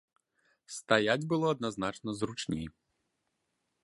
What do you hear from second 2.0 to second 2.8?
зручней.